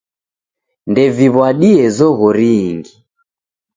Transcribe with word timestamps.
Ndeviw'adie 0.89 1.85
zoghori 1.97 2.51
ingi. 2.71 2.93